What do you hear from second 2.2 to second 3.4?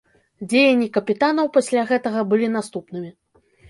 былі наступнымі.